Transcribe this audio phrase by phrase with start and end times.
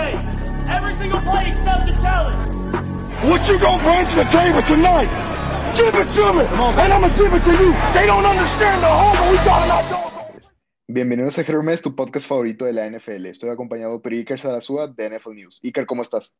[0.00, 2.40] Every single play except the challenge.
[3.28, 5.12] What you gonna bring to the table tonight?
[5.76, 7.72] Give it to me, and I'm gonna give it to you.
[7.92, 10.10] They don't understand the hunger we got in our doors.
[10.88, 13.26] Bienvenidos a Hermes, tu podcast favorito de la NFL.
[13.26, 15.60] Estoy acompañado por Iker Sarasúa de NFL News.
[15.62, 16.34] Iker, ¿cómo estás?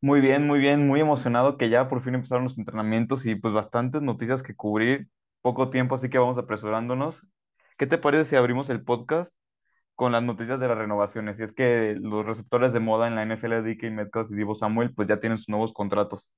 [0.00, 3.54] Muy bien, muy bien, muy emocionado que ya por fin empezaron los entrenamientos y pues
[3.54, 5.08] bastantes noticias que cubrir,
[5.40, 7.22] poco tiempo, así que vamos apresurándonos.
[7.78, 9.32] ¿Qué te parece si abrimos el podcast
[9.98, 11.40] con las noticias de las renovaciones?
[11.40, 14.94] Y es que los receptores de moda en la NFL, DK Metcalf y Divo Samuel,
[14.94, 16.28] pues ya tienen sus nuevos contratos.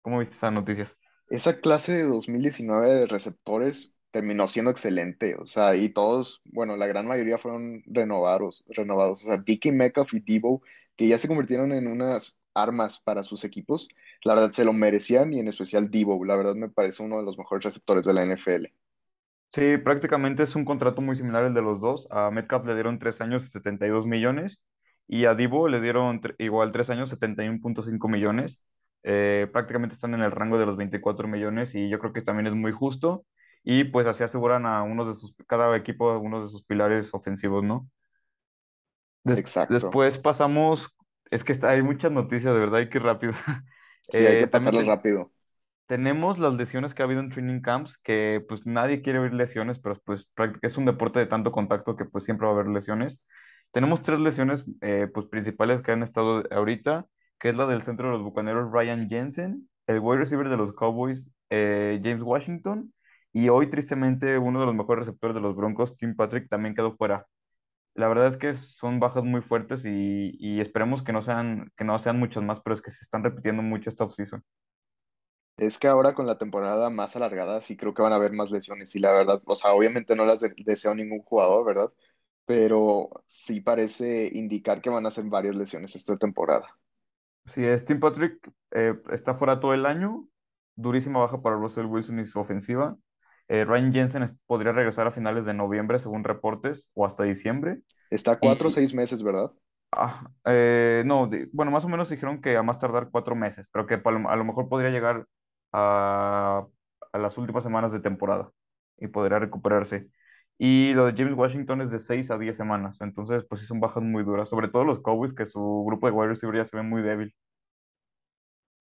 [0.00, 0.96] ¿Cómo viste esas noticias?
[1.28, 6.86] Esa clase de 2019 de receptores terminó siendo excelente, o sea, y todos, bueno, la
[6.86, 10.62] gran mayoría fueron renovados, renovados, o sea, DK Metcalf y Divo,
[10.96, 13.88] que ya se convirtieron en unas armas para sus equipos,
[14.24, 17.24] la verdad se lo merecían y en especial Divo, la verdad me parece uno de
[17.24, 18.68] los mejores receptores de la NFL.
[19.52, 22.06] Sí, prácticamente es un contrato muy similar al de los dos.
[22.10, 24.60] A Metcalf le dieron tres años 72 millones
[25.08, 28.60] y a Divo le dieron igual tres años 71.5 millones.
[29.02, 32.48] Eh, prácticamente están en el rango de los 24 millones y yo creo que también
[32.48, 33.24] es muy justo.
[33.64, 37.14] Y pues así aseguran a uno de sus, cada equipo a uno de sus pilares
[37.14, 37.88] ofensivos, ¿no?
[39.24, 39.64] Des- Exacto.
[39.68, 40.88] después pasamos,
[41.30, 43.32] es que está, hay muchas noticias, de verdad, hay que ir rápido.
[44.02, 45.32] Sí, hay Eh, que también pasarlo ten- rápido.
[45.86, 49.78] Tenemos las lesiones que ha habido en training camps, que pues nadie quiere ver lesiones,
[49.78, 50.28] pero pues
[50.62, 53.20] es un deporte de tanto contacto que pues siempre va a haber lesiones.
[53.72, 57.06] Tenemos tres lesiones eh, pues principales que han estado ahorita,
[57.38, 60.72] que es la del centro de los Bucaneros Ryan Jensen, el wide receiver de los
[60.74, 62.92] Cowboys eh, James Washington,
[63.32, 66.96] y hoy tristemente uno de los mejores receptores de los Broncos, Tim Patrick, también quedó
[66.96, 67.26] fuera.
[67.94, 71.84] La verdad es que son bajas muy fuertes y, y esperemos que no sean, que
[71.84, 74.42] no sean muchas más, pero es que se están repitiendo mucho esta offseason.
[75.56, 78.50] Es que ahora con la temporada más alargada sí creo que van a haber más
[78.50, 81.92] lesiones y la verdad, o sea, obviamente no las de- deseo ningún jugador, ¿verdad?
[82.46, 86.78] Pero sí parece indicar que van a ser varias lesiones esta temporada.
[87.46, 90.28] Sí, es Tim Patrick eh, está fuera todo el año,
[90.74, 92.96] durísima baja para Russell Wilson y su ofensiva.
[93.48, 97.82] Eh, Ryan Jensen podría regresar a finales de noviembre, según reportes, o hasta diciembre.
[98.10, 99.52] Está cuatro o Y, seis meses, ¿verdad?
[99.92, 103.86] ah, eh, no, bueno, más o menos dijeron que a más tardar cuatro meses, pero
[103.86, 105.26] que a lo mejor podría llegar
[105.72, 106.66] a,
[107.12, 108.52] a las últimas semanas de temporada
[108.98, 110.08] y podría recuperarse.
[110.58, 114.02] Y lo de James Washington es de seis a diez semanas, entonces pues son bajas
[114.02, 116.82] muy duras, sobre todo los Cowboys, que su grupo de wide receiver ya se ve
[116.82, 117.34] muy débil.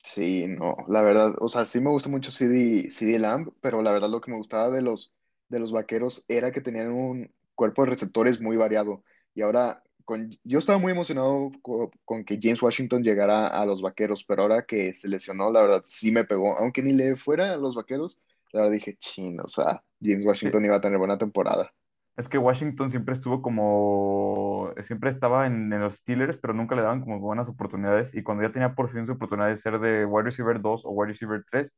[0.03, 3.91] Sí, no, la verdad, o sea, sí me gusta mucho CD, CD Lamb, pero la
[3.91, 5.13] verdad lo que me gustaba de los,
[5.49, 9.03] de los vaqueros era que tenían un cuerpo de receptores muy variado.
[9.33, 13.81] Y ahora, con, yo estaba muy emocionado co- con, que James Washington llegara a los
[13.81, 16.57] vaqueros, pero ahora que se lesionó, la verdad sí me pegó.
[16.57, 18.19] Aunque ni le fuera a los vaqueros,
[18.53, 21.73] la verdad dije, chin, o sea, James Sí, Washington iba a tener buena temporada.
[22.17, 26.81] Es que Washington siempre estuvo como, siempre estaba en, en los Steelers, pero nunca le
[26.81, 28.15] daban como buenas oportunidades.
[28.15, 30.91] Y cuando ya tenía por fin su oportunidad de ser de wide receiver 2 o
[30.91, 31.73] wide receiver 3,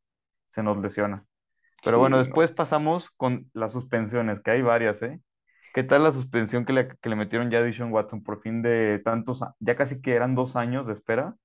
[0.48, 1.26] se nos lesiona.
[1.84, 2.20] Pero bueno, no.
[2.20, 5.22] después pasamos con las suspensiones, que hay varias, ¿eh?
[5.78, 9.44] ¿Qué tal la suspensión que le, metieron ya a Deshaun Watson por fin de tantos,
[9.60, 11.36] ya casi que eran dos años de espera?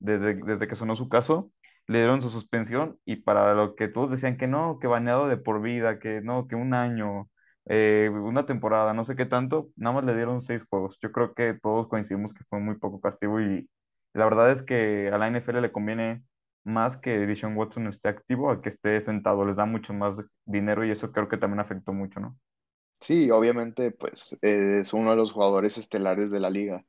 [0.00, 1.52] desde, desde que sonó su caso,
[1.88, 5.38] le dieron su suspensión y para lo que todos decían que no, que baneado de
[5.38, 7.30] por vida, que no, que un año,
[7.66, 10.98] eh, una temporada, no sé qué tanto, nada más le dieron seis juegos.
[11.02, 13.70] Yo creo que todos coincidimos que fue muy poco castigo y
[14.14, 16.24] la verdad es que a la NFL le conviene
[16.64, 20.84] más que Deshaun Watson esté activo a que esté sentado, les da mucho más dinero
[20.84, 22.38] y eso creo que también afectó mucho, ¿no?
[23.00, 26.84] Sí, obviamente, pues eh, es uno de los jugadores estelares de la liga.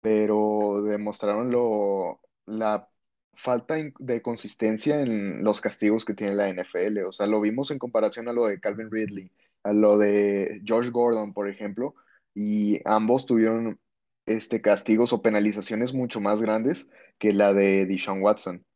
[0.00, 2.90] pero demostraron lo, la
[3.34, 7.04] falta de consistencia en los castigos que tiene la NFL.
[7.04, 9.32] O sea, lo vimos en comparación a lo de Calvin Ridley,
[9.64, 11.94] a lo de Josh Gordon, por ejemplo,
[12.34, 13.80] y ambos tuvieron
[14.26, 18.66] este, castigos o penalizaciones mucho más grandes que la de Deshaun Watson.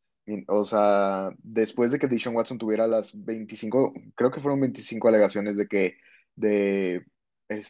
[0.49, 5.57] O sea, después de que Deshaun Watson tuviera las 25, creo que fueron 25 alegaciones
[5.57, 5.97] de que
[6.41, 7.06] de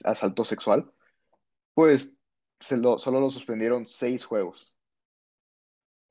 [0.04, 0.92] asalto sexual,
[1.75, 2.16] pues
[2.60, 4.77] se lo, solo lo suspendieron seis juegos.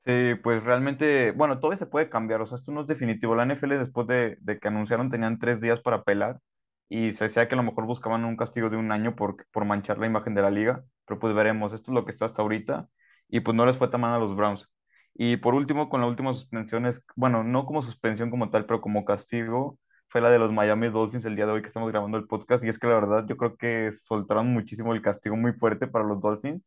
[0.04, 3.34] Sí, pues realmente, bueno, todavía se puede cambiar, o sea, esto no es definitivo.
[3.34, 6.40] La NFL después de, de que anunciaron tenían tres días para apelar
[6.88, 9.66] y se decía que a lo mejor buscaban un castigo de un año por, por
[9.66, 12.40] manchar la imagen de la liga, pero pues veremos, esto es lo que está hasta
[12.42, 12.88] ahorita
[13.28, 14.68] y pues no les fue tan mal a los Browns.
[15.14, 18.80] Y por último, con la última suspensión es, bueno, no como suspensión como tal, pero
[18.80, 19.78] como castigo,
[20.10, 22.64] fue la de los Miami Dolphins el día de hoy que estamos grabando el podcast
[22.64, 26.04] y es que la verdad yo creo que soltaron muchísimo el castigo muy fuerte para
[26.04, 26.66] los Dolphins.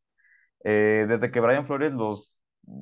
[0.64, 2.34] Eh, desde que Brian Flores los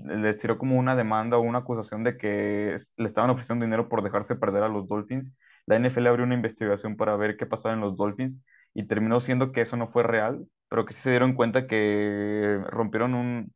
[0.06, 4.04] les tiró como una demanda o una acusación de que le estaban ofreciendo dinero por
[4.04, 5.36] dejarse perder a los Dolphins,
[5.66, 8.40] la NFL abrió una investigación para ver qué pasaba en los Dolphins
[8.76, 12.60] y terminó siendo que eso no fue real, pero que sí se dieron cuenta que
[12.70, 13.54] rompieron un,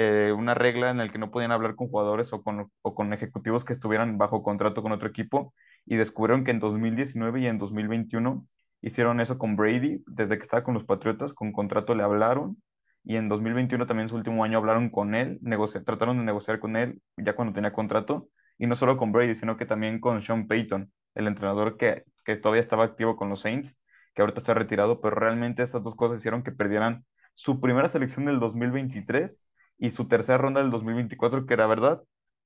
[0.00, 3.12] eh, una regla en la que no podían hablar con jugadores o con, o con
[3.12, 5.52] ejecutivos que estuvieran bajo contrato con otro equipo
[5.84, 8.46] y descubrieron que en 2019 y en 2021
[8.80, 12.62] hicieron eso con Brady, desde que estaba con los Patriotas, con contrato le hablaron
[13.02, 15.40] y en 2021 también su último año hablaron con él,
[15.84, 19.56] trataron de negociar con él ya cuando tenía contrato y no solo con Brady, sino
[19.56, 23.76] que también con Sean Payton, el entrenador que, que todavía estaba activo con los Saints,
[24.14, 27.04] que ahorita está retirado, pero realmente estas dos cosas hicieron que perdieran
[27.34, 29.40] su primera selección del 2023
[29.78, 32.02] y su tercera ronda del 2024, que la verdad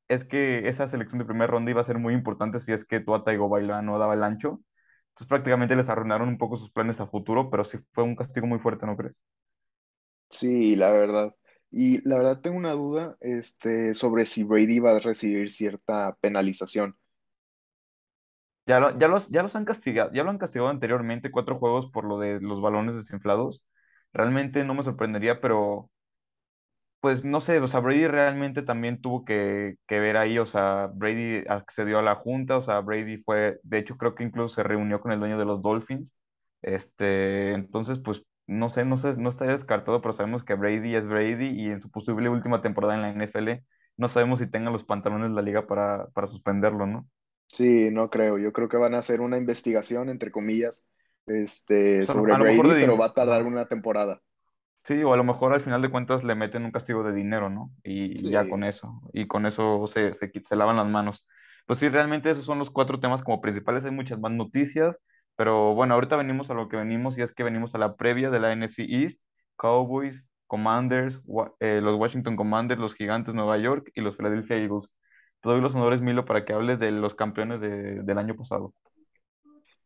[0.08, 3.00] es que esa selección de primera ronda iba a ser muy importante si es que
[3.00, 4.60] Tua Tagovailoa no daba el ancho.
[5.10, 8.46] Entonces prácticamente les arruinaron un poco sus planes a futuro, pero sí fue un castigo
[8.46, 9.14] muy fuerte, ¿no crees?
[10.30, 11.34] Sí, la verdad.
[11.70, 16.96] Y la verdad tengo una duda, este, sobre si Brady va a recibir cierta penalización.
[18.66, 21.90] Ya, lo- ya los, ya los han castigado, ya lo han castigado anteriormente, cuatro juegos
[21.90, 23.66] por lo de los balones desinflados.
[24.12, 25.90] Realmente no me sorprendería, pero
[27.02, 30.86] pues no sé, o sea, Brady realmente también tuvo que, que ver ahí, o sea,
[30.94, 34.62] Brady accedió a la junta, o sea, Brady fue, de hecho creo que incluso se
[34.62, 36.14] reunió con el dueño de los Dolphins.
[36.62, 41.08] Este, entonces, pues no sé, no sé, no está descartado, pero sabemos que Brady es
[41.08, 43.64] Brady y en su posible última temporada en la NFL,
[43.96, 47.08] no sabemos si tenga los pantalones de la liga para, para suspenderlo, ¿no?
[47.48, 48.38] Sí, no creo.
[48.38, 50.86] Yo creo que van a hacer una investigación, entre comillas,
[51.26, 54.22] este, sobre Brady, pero va a tardar una temporada.
[54.84, 57.48] Sí, o a lo mejor al final de cuentas le meten un castigo de dinero,
[57.48, 57.70] ¿no?
[57.84, 61.24] Y ya con eso, y con eso se, se, lavan las manos.
[61.66, 64.98] Pues sí, realmente esos son los cuatro temas como principales, hay muchas más noticias,
[65.36, 68.30] pero bueno, ahorita venimos a lo que venimos y es que venimos a la previa
[68.30, 69.20] de la NFC East,
[69.56, 74.56] Cowboys, Commanders, Wa- eh, los Washington Commanders, los Gigantes de Nueva York y los Philadelphia
[74.56, 74.88] Eagles.
[75.40, 78.74] Te doy los honores, Milo, para que hables de los campeones de- del año pasado.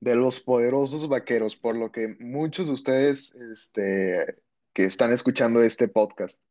[0.00, 4.37] de los poderosos vaqueros, por lo que muchos de ustedes, este,
[4.76, 6.44] que están escuchando este podcast.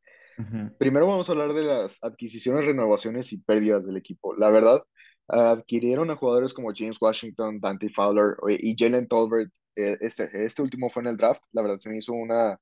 [0.80, 4.36] Primero vamos a hablar de las adquisiciones, renovaciones y pérdidas del equipo.
[4.36, 4.82] La verdad,
[5.28, 9.52] adquirieron a jugadores como James Washington, Dante Fowler y Jalen Tolbert.
[9.76, 11.44] Eh, Este, este último fue en el draft.
[11.52, 12.60] La verdad se me hizo una,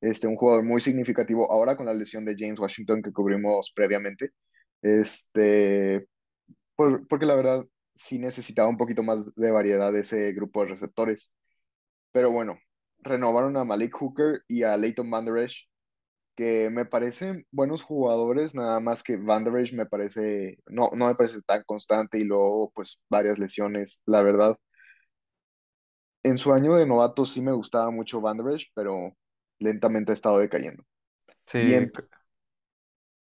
[0.00, 4.30] este, un jugador muy significativo ahora con la lesión de James Washington que cubrimos previamente.
[4.82, 6.06] Este,
[6.76, 7.64] por- porque la verdad
[7.96, 11.32] sí necesitaba un poquito más de variedad de ese grupo de receptores.
[12.12, 12.56] Pero bueno,
[13.02, 15.68] renovaron a Malik Hooker y a Leighton Van Der Esch,
[16.36, 21.06] que me parecen buenos jugadores, nada más que Van Der Esch me parece, no, no
[21.06, 24.56] me parece tan constante y luego pues varias lesiones, la verdad.
[26.22, 29.12] En su año de novato sí me gustaba mucho Van Der Esch, pero
[29.58, 30.84] lentamente ha estado decayendo.
[31.46, 31.92] Sí, en,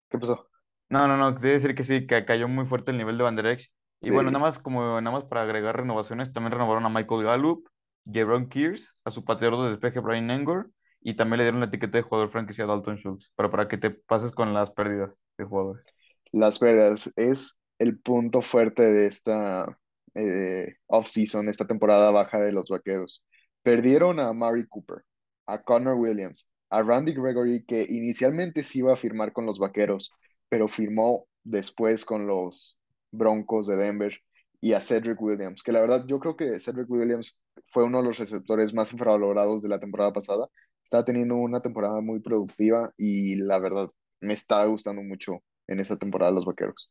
[0.08, 0.48] ¿qué pasó?
[0.88, 3.36] No, no, no, debe decir que sí, que cayó muy fuerte el nivel de Van
[3.36, 3.70] Der Esch.
[4.00, 7.66] Y bueno, nada más como nada más para agregar renovaciones, también renovaron a Michael Gallup,
[8.10, 10.70] Jaron Kears, a su pateador de despeje Brian Engor,
[11.00, 13.78] y también le dieron la etiqueta de jugador franquicia a Dalton Schultz, pero para que
[13.78, 15.84] te pases con las pérdidas de jugadores.
[16.32, 19.78] las pérdidas es el punto fuerte de esta
[20.14, 23.24] eh, off-season, esta temporada baja de los Vaqueros.
[23.62, 25.04] Perdieron a Mari Cooper,
[25.46, 30.12] a Connor Williams, a Randy Gregory, que inicialmente sí iba a firmar con los Vaqueros,
[30.48, 32.78] pero firmó después con los
[33.12, 34.20] Broncos de Denver,
[34.66, 38.04] y a Cedric Williams, que la verdad yo creo que Cedric Williams fue uno de
[38.04, 40.48] los receptores más infravalorados de la temporada pasada.
[40.84, 43.88] Está teniendo una temporada muy productiva y la verdad
[44.20, 46.90] me está gustando mucho en esa temporada los Vaqueros.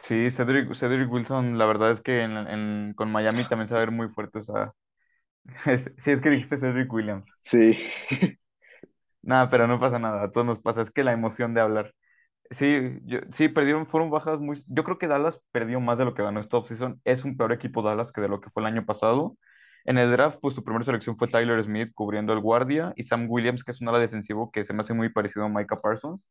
[0.00, 3.80] Sí, Cedric, Cedric Wilson, la verdad es que en, en- con Miami también se va
[3.80, 4.74] a ver muy fuerte esa...
[5.98, 7.38] Sí, es que dijiste Cedric Williams.
[7.42, 7.78] Sí,
[9.22, 11.94] Nada, pero no pasa nada, a todos nos pasa, es que la emoción de hablar.
[12.50, 14.62] Sí, yo- sí, perdieron, fueron bajas muy...
[14.68, 17.00] Yo creo que Dallas perdió más de lo que ganó esta offseason.
[17.04, 19.36] Es un peor equipo Dallas que de lo que fue el año pasado.
[19.84, 23.26] En el draft, pues su primera selección fue Tyler Smith cubriendo el guardia y Sam
[23.28, 26.26] Williams, que es un ala defensivo que se me hace muy parecido a Micah Parsons.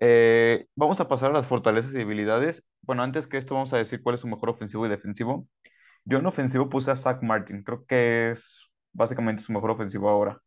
[0.00, 2.64] Eh, vamos a pasar a las fortalezas y debilidades.
[2.82, 5.48] Bueno, antes que esto, vamos a decir cuál es su mejor ofensivo y defensivo.
[6.04, 7.62] Yo en ofensivo puse a Zach Martin.
[7.64, 10.40] Creo que es básicamente su mejor ofensivo ahora.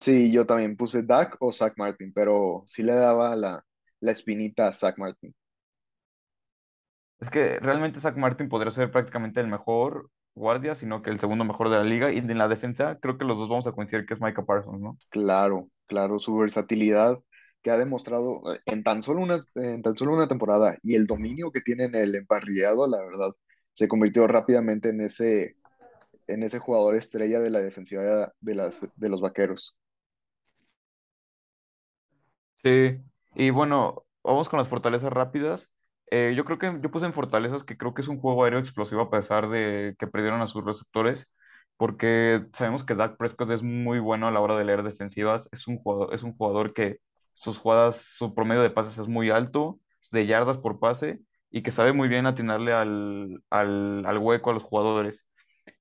[0.00, 3.64] sí, yo también puse Dak o Zach Martin, pero sí le daba la,
[4.04, 5.34] la espinita a Zach Martin.
[7.20, 11.44] Es que realmente Zach Martin podría ser prácticamente el mejor guardia, sino que el segundo
[11.44, 12.12] mejor de la liga.
[12.12, 14.80] Y en la defensa, creo que los dos vamos a coincidir que es Micah Parsons,
[14.80, 14.98] ¿no?
[15.08, 17.18] Claro, claro, su versatilidad
[17.62, 21.06] que ha demostrado eh, en tan solo una, en tan solo una temporada y el
[21.06, 23.30] dominio que tiene en el emparrillado, la verdad,
[23.72, 25.56] se convirtió rápidamente en ese,
[26.26, 29.74] en ese jugador estrella de la defensiva de, las, de los Vaqueros.
[32.62, 32.98] Sí,
[33.34, 35.70] y bueno, vamos con las fortalezas rápidas.
[36.10, 38.60] Eh, yo creo que yo puse en fortalezas que creo que es un juego aéreo
[38.60, 41.32] explosivo a pesar de que perdieron a sus receptores,
[41.76, 45.48] porque sabemos que Dak Prescott es muy bueno a la hora de leer defensivas.
[45.52, 46.98] Es un jugador, es un jugador que
[47.32, 49.80] sus jugadas, su promedio de pases es muy alto,
[50.12, 54.54] de yardas por pase, y que sabe muy bien atinarle al, al, al hueco a
[54.54, 55.26] los jugadores.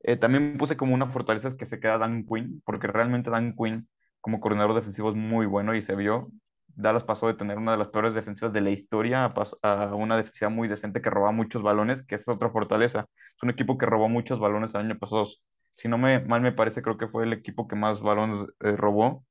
[0.02, 3.88] Eh, también puse como una fortaleza que se queda Dan Quinn, porque realmente Dan Quinn
[4.22, 6.32] como coordinador defensivo es muy bueno y se vio.
[6.76, 9.26] Dallas pasó de tener una de las peores defensivas de la historia
[9.62, 13.08] a, a una defensiva muy decente que roba muchos balones, que es otra fortaleza.
[13.36, 15.28] Es un equipo que robó muchos balones el año pasado.
[15.76, 18.72] Si no me mal me parece, creo que fue el equipo que más balones eh,
[18.76, 19.26] robó.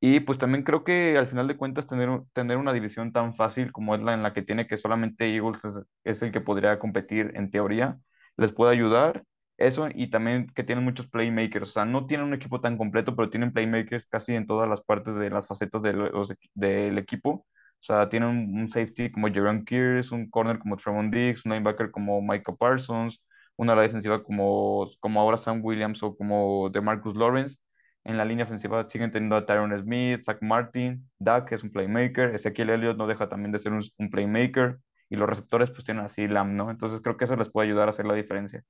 [0.00, 3.70] Y pues también creo que al final de cuentas tener, tener una división tan fácil
[3.72, 6.78] como es la en la que tiene que solamente Eagles es, es el que podría
[6.78, 7.98] competir en teoría,
[8.36, 9.24] les puede ayudar.
[9.60, 11.68] Eso y también que tienen muchos playmakers.
[11.70, 14.80] O sea, no tienen un equipo tan completo, pero tienen playmakers casi en todas las
[14.82, 17.46] partes de las facetas del equipo.
[17.80, 21.90] O sea, tienen un, safety como Jaron Kears, un corner como Trevon Diggs, un linebacker
[21.90, 23.22] como Micah Parsons,
[23.56, 27.58] una ala defensiva como, como ahora Sam Williams o como DeMarcus Lawrence.
[28.04, 31.70] En la línea ofensiva siguen teniendo a Tyron Smith, Zach Martin, Dak, que es un
[31.70, 34.78] playmaker, Ezequiel Elliott no deja también de ser un, playmaker,
[35.10, 36.70] y los receptores pues tienen así Lamb, ¿no?
[36.70, 38.62] Entonces creo que eso les puede ayudar a hacer la diferencia.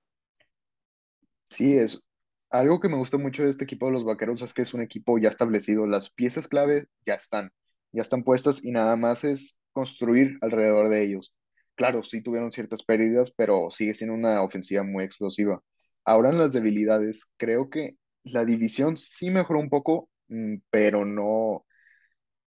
[1.50, 2.02] Sí, es
[2.50, 4.82] algo que me gusta mucho de este equipo de los Vaqueros es que es un
[4.82, 5.86] equipo ya establecido.
[5.86, 7.52] Las piezas clave ya están,
[7.92, 11.34] ya están puestas y nada más es construir alrededor de ellos.
[11.74, 15.62] Claro, sí tuvieron ciertas pérdidas, pero sigue siendo una ofensiva muy explosiva.
[16.04, 21.64] Ahora en las debilidades, creo que la división sí mejoró un poco, mm, pero no,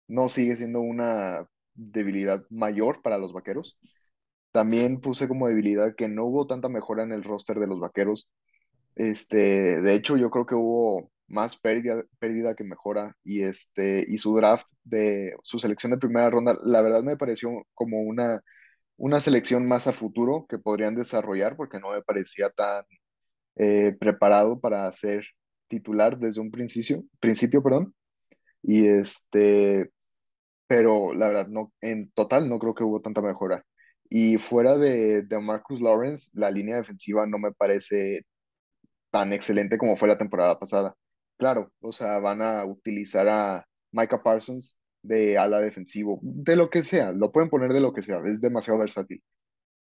[0.08, 3.78] no sigue siendo una debilidad mayor para los Vaqueros.
[4.52, 8.28] También puse como debilidad que no hubo tanta mejora en el roster de los Vaqueros.
[8.94, 14.18] Este, de hecho, yo creo que hubo más pérdida, pérdida que mejora y este, y
[14.18, 18.42] su draft de su selección de primera ronda, la verdad me pareció como una,
[18.96, 22.84] una selección más a futuro que podrían desarrollar porque no me parecía tan
[23.56, 25.24] eh, preparado para ser
[25.68, 27.94] titular desde un principio, principio, perdón.
[28.62, 29.90] Y este,
[30.66, 33.64] pero la verdad, no, en total no creo que hubo tanta mejora.
[34.10, 38.26] Y fuera de, de Marcus Lawrence, la línea defensiva no me parece
[39.12, 40.96] tan excelente como fue la temporada pasada.
[41.38, 46.82] Claro, o sea, van a utilizar a Micah Parsons de ala defensivo, de lo que
[46.84, 49.22] sea, lo pueden poner de lo que sea, es demasiado versátil,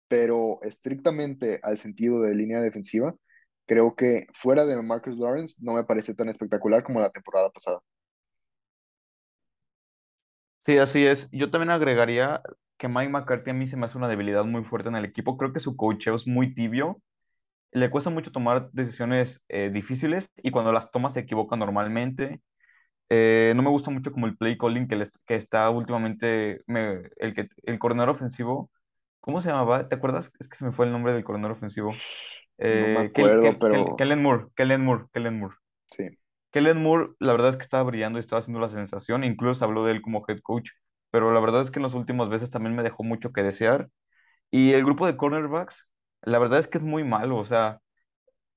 [0.08, 3.14] pero estrictamente al sentido de línea defensiva,
[3.66, 7.80] creo que fuera de Marcus Lawrence no me parece tan espectacular como la temporada pasada.
[10.66, 11.30] Sí, así es.
[11.32, 12.42] Yo también agregaría
[12.78, 15.36] que Mike McCarthy a mí se me hace una debilidad muy fuerte en el equipo.
[15.38, 17.02] Creo que su coacheo es muy tibio.
[17.72, 22.40] Le cuesta mucho tomar decisiones eh, difíciles y cuando las toma se equivoca normalmente.
[23.10, 27.10] Eh, no me gusta mucho como el play calling que, les- que está últimamente, me-
[27.18, 28.70] el, que, el coordinador ofensivo,
[29.20, 29.88] ¿cómo se llamaba?
[29.88, 30.32] ¿Te acuerdas?
[30.40, 32.04] Es que se me fue el nombre del coordinador ofensivo.
[32.72, 35.56] No me Eh, acuerdo, Kel- Kel- pero Kellen Moore, Kellen Moore, Kellen Moore.
[35.90, 36.10] sí,
[36.52, 39.64] Kellen Moore, la verdad es que estaba brillando y estaba haciendo la sensación, incluso se
[39.64, 40.70] habló de él como head coach,
[41.10, 43.88] pero la verdad es que en las últimas veces también me dejó mucho que desear.
[44.52, 45.89] Y el grupo de cornerbacks,
[46.22, 47.80] la verdad es que es muy malo, o sea,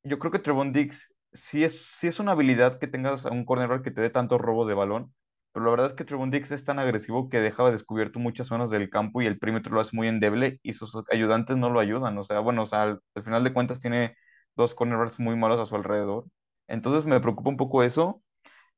[0.04, 3.46] yo creo que Trevon Diggs sí es, sí es una habilidad que tengas a un
[3.46, 5.14] cornerback que te dé tanto robo de balón,
[5.54, 8.70] pero la verdad es que Trevon Diggs es tan agresivo que deja descubierto muchas zonas
[8.72, 12.18] del campo y el perímetro lo hace muy endeble y sus ayudantes no lo ayudan.
[12.18, 14.16] O sea, bueno, o sea, al, al final de cuentas tiene
[14.56, 16.26] dos cornerbacks muy malos a su alrededor.
[16.68, 18.24] Entonces me preocupa un poco eso,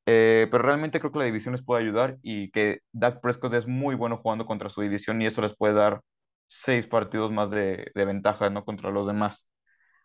[0.06, 3.66] eh, pero realmente creo que la división les puede ayudar y que Dak Prescott es
[3.66, 6.00] muy bueno jugando contra su división y eso les puede dar
[6.48, 8.64] seis partidos más de, de ventaja, ¿no?
[8.64, 9.46] Contra los demás.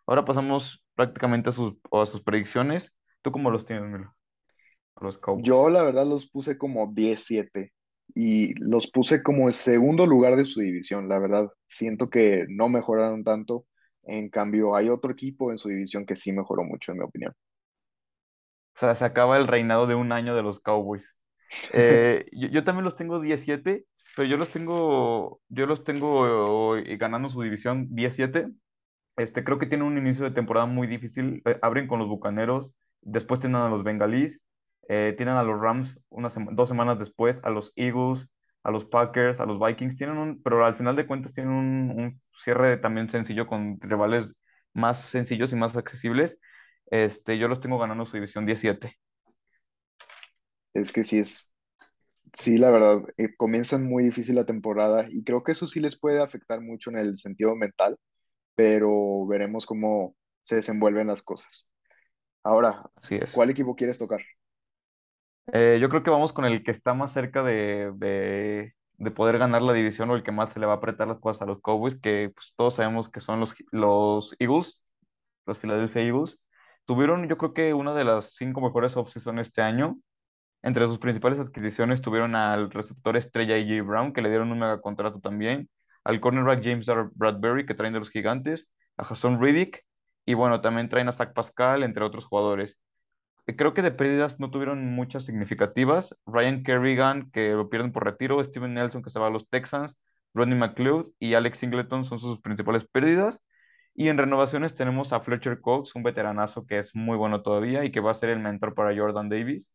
[0.06, 2.94] Ahora pasamos prácticamente a sus, a sus predicciones.
[3.22, 4.14] ¿Tú cómo los tienes, Milo?
[5.34, 7.72] Yo la verdad los puse como diez siete
[8.14, 12.68] y los puse como el segundo lugar de su división, la verdad, siento que no
[12.68, 13.66] mejoraron tanto,
[14.02, 17.34] en cambio hay otro equipo en su división que sí mejoró mucho, en mi opinión.
[18.74, 21.14] O sea, se acaba el reinado de un año de los Cowboys.
[21.72, 26.96] Eh, yo, yo también los tengo 17, pero yo los tengo, yo los tengo eh,
[26.96, 28.48] ganando su división 17.
[29.16, 31.42] Este, creo que tienen un inicio de temporada muy difícil.
[31.46, 34.40] Eh, abren con los Bucaneros, después tienen a los Bengalís,
[34.88, 38.30] eh, tienen a los Rams una dos semanas después, a los Eagles,
[38.62, 39.96] a los Packers, a los Vikings.
[39.96, 44.34] Tienen un, pero al final de cuentas tienen un, un cierre también sencillo con rivales
[44.74, 46.38] más sencillos y más accesibles.
[46.90, 48.98] Este, yo los tengo ganando su división 17.
[50.74, 51.51] Es que sí es,
[52.34, 55.98] sí, la verdad, eh, comienzan muy difícil la temporada y creo que eso sí les
[55.98, 57.98] puede afectar mucho en el sentido mental,
[58.56, 61.66] pero veremos cómo se desenvuelven las cosas.
[62.44, 63.32] Ahora, Así es.
[63.32, 64.22] ¿cuál equipo quieres tocar?
[65.52, 69.38] Eh, yo creo que vamos con el que está más cerca de, de- de poder
[69.38, 71.46] ganar la división o el que más se le va a apretar las cosas a
[71.46, 74.84] los Cowboys, que pues, todos sabemos que son los, los Eagles,
[75.46, 76.40] los Philadelphia Eagles.
[76.86, 79.98] Tuvieron, yo creo que una de las cinco mejores offseason este año.
[80.62, 83.82] Entre sus principales adquisiciones tuvieron al receptor estrella A.J.
[83.82, 85.68] Brown, que le dieron un mega contrato también,
[86.04, 89.84] al cornerback James Bradbury, que traen de los gigantes, a Hassan Riddick,
[90.24, 92.78] y bueno, también traen a Zach Pascal, entre otros jugadores.
[93.56, 96.16] Creo que de pérdidas no tuvieron muchas significativas.
[96.26, 100.00] Ryan Kerrigan, que lo pierden por retiro, Steven Nelson, que se va a los Texans,
[100.32, 103.40] Rodney McLeod y Alex Singleton son sus principales pérdidas.
[103.94, 107.92] Y en renovaciones tenemos a Fletcher Cox, un veteranazo que es muy bueno todavía y
[107.92, 109.70] que va a ser el mentor para Jordan Davis.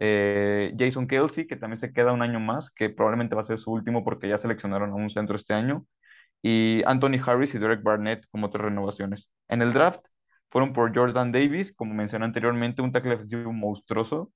[0.00, 3.58] Eh, Jason Kelsey, que también se queda un año más, que probablemente va a ser
[3.58, 5.86] su último porque ya seleccionaron a un centro este año.
[6.42, 9.30] Y Anthony Harris y Derek Barnett como otras renovaciones.
[9.48, 10.06] En el draft
[10.50, 14.32] fueron por Jordan Davis, como mencioné anteriormente, un tackle defensivo monstruoso.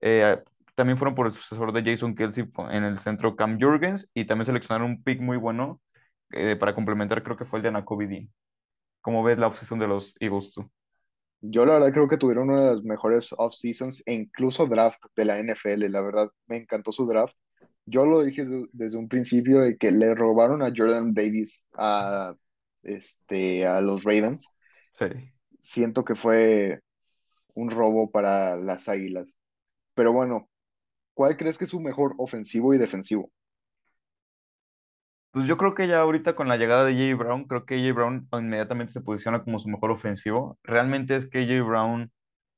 [0.00, 0.38] Eh,
[0.74, 4.46] también fueron por el sucesor de Jason Kelsey en el centro Cam Jurgens y también
[4.46, 5.80] seleccionaron un pick muy bueno
[6.30, 8.30] eh, para complementar, creo que fue el de Nakobe Dean.
[9.00, 10.70] ¿Cómo ves la obsesión de los Eagles tú?
[11.40, 15.24] Yo la verdad creo que tuvieron una de las mejores off-seasons e incluso draft de
[15.24, 15.88] la NFL.
[15.90, 17.36] La verdad me encantó su draft.
[17.84, 22.34] Yo lo dije desde, un principio de que le robaron a Jordan Davis a,
[22.82, 24.48] este, a los Ravens.
[24.98, 25.06] Sí.
[25.60, 26.80] Siento que fue
[27.54, 29.38] un robo para las Águilas.
[29.94, 30.48] Pero bueno,
[31.14, 33.30] ¿cuál crees que es su mejor ofensivo y defensivo?
[35.36, 37.14] Pues yo creo que ya ahorita con la llegada de J.
[37.22, 37.92] Brown, creo que J.
[37.92, 40.58] Brown inmediatamente se posiciona como su mejor ofensivo.
[40.62, 41.62] Realmente es que J.
[41.62, 42.10] Brown,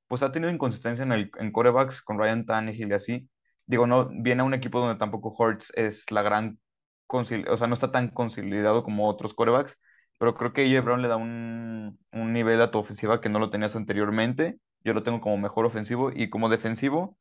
[0.09, 3.31] pues ha tenido inconsistencia en, el, en corebacks con Ryan Tannehill y así.
[3.67, 6.61] Digo, no, viene a un equipo donde tampoco Hurts es la gran,
[7.09, 7.25] o
[7.57, 9.77] sea, no está tan consolidado como otros corebacks,
[10.19, 10.81] pero creo que J.
[10.83, 14.59] Brown le da un, un nivel a tu ofensiva que no lo tenías anteriormente.
[14.85, 17.17] Yo lo tengo como mejor ofensivo y como defensivo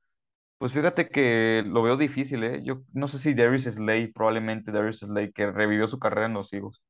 [0.58, 2.62] pues fíjate que lo veo difícil, ¿eh?
[2.64, 6.52] Yo no sé si Darius Slay, probablemente Darius Slay, que revivió su carrera en los
[6.54, 6.82] Eagles.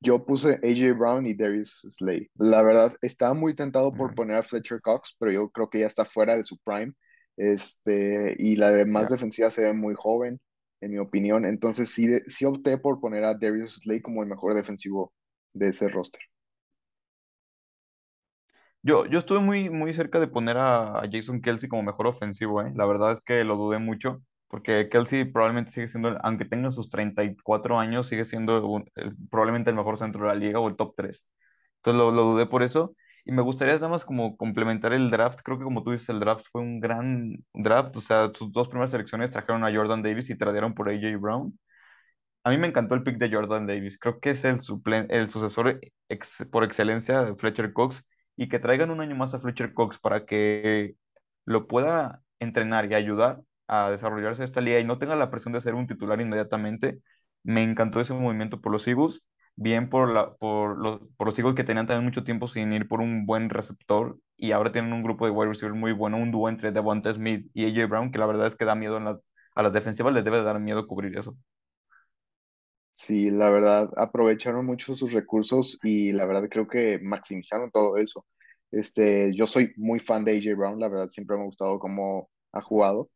[0.00, 2.28] Yo puse AJ Brown y Darius Slay.
[2.34, 5.86] La verdad, estaba muy tentado por poner a Fletcher Cox, pero yo creo que ya
[5.86, 6.92] está fuera de su prime.
[7.36, 10.40] Este, y la demás defensiva se ve muy joven,
[10.80, 11.44] en mi opinión.
[11.44, 15.12] Entonces sí, sí opté por poner a Darius Slay como el mejor defensivo
[15.52, 16.22] de ese roster.
[18.86, 22.72] Yo, yo estuve muy, muy cerca de poner a, Jason Kelsey como mejor ofensivo, ¿eh?
[22.76, 26.88] La verdad es que lo dudé mucho, porque Kelsey probablemente sigue siendo, aunque tenga sus
[26.88, 28.84] 34 años, sigue siendo
[29.28, 31.24] probablemente el mejor centro de la liga o el top 3.
[31.78, 32.94] Entonces lo, lo dudé por eso.
[33.24, 35.40] Y me gustaría nada más como complementar el draft.
[35.42, 37.96] Creo que como tú dices, el draft fue un gran draft.
[37.96, 41.58] O sea, sus dos primeras selecciones trajeron a Jordan Davis y trajeron por AJ Brown.
[42.44, 43.98] A mí me encantó el pick de Jordan Davis.
[43.98, 44.60] Creo que es el,
[45.10, 45.80] el sucesor
[46.52, 48.04] por excelencia de Fletcher Cox
[48.36, 50.94] y que traigan un año más a Fletcher Cox para que
[51.44, 55.60] lo pueda entrenar y ayudar a desarrollarse esta liga y no tenga la presión de
[55.60, 57.00] ser un titular inmediatamente.
[57.42, 59.22] Me encantó ese movimiento por los Eagles,
[59.56, 62.88] bien por, la, por, los, por los Eagles que tenían también mucho tiempo sin ir
[62.88, 66.30] por un buen receptor y ahora tienen un grupo de wide receivers muy bueno, un
[66.30, 69.04] dúo entre Devonta Smith y AJ Brown, que la verdad es que da miedo en
[69.04, 71.36] las, a las defensivas, les debe dar miedo cubrir eso.
[72.98, 78.26] Sí, la verdad, aprovecharon mucho sus recursos y la verdad creo que maximizaron todo eso.
[78.70, 82.30] Este, yo soy muy fan de AJ Brown, la verdad siempre me ha gustado cómo
[82.52, 83.10] ha jugado.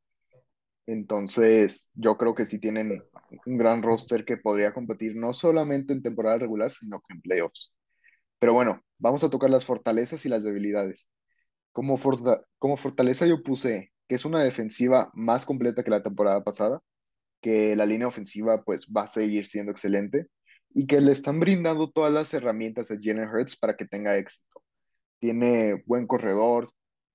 [0.86, 3.02] Entonces, yo creo que sí tienen
[3.46, 7.72] un gran roster que podría competir no solamente en temporada regular, sino que en playoffs.
[8.38, 11.08] Pero bueno, vamos a tocar las fortalezas y las debilidades.
[11.72, 11.98] Como,
[12.58, 16.82] como fortaleza yo puse que es una defensiva más completa que la temporada pasada
[17.40, 20.26] que la línea ofensiva pues va a seguir siendo excelente
[20.74, 24.62] y que le están brindando todas las herramientas a Jalen Hurts para que tenga éxito.
[25.18, 26.72] Tiene buen corredor,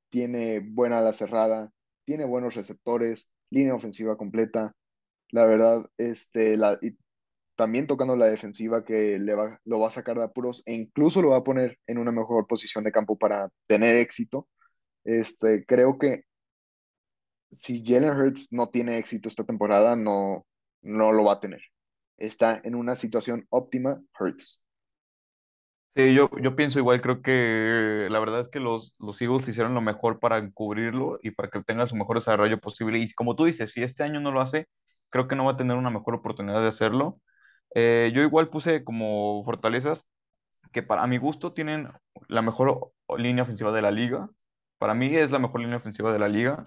[0.09, 1.71] tiene buena ala cerrada,
[2.05, 4.73] tiene buenos receptores, línea ofensiva completa.
[5.31, 6.79] La verdad, este, la,
[7.55, 11.21] también tocando la defensiva que le va, lo va a sacar de apuros e incluso
[11.21, 14.47] lo va a poner en una mejor posición de campo para tener éxito.
[15.03, 16.23] Este, creo que
[17.51, 20.45] si Jalen Hurts no tiene éxito esta temporada, no,
[20.81, 21.61] no lo va a tener.
[22.17, 24.61] Está en una situación óptima, Hurts.
[25.95, 29.73] Sí, yo, yo pienso igual, creo que la verdad es que los, los Eagles hicieron
[29.73, 32.99] lo mejor para cubrirlo y para que tenga su mejor desarrollo posible.
[32.99, 34.67] Y como tú dices, si este año no lo hace,
[35.09, 37.21] creo que no va a tener una mejor oportunidad de hacerlo.
[37.75, 40.05] Eh, yo igual puse como fortalezas
[40.73, 41.89] que para mi gusto tienen
[42.27, 44.29] la mejor línea ofensiva de la liga.
[44.77, 46.65] Para mí es la mejor línea ofensiva de la liga.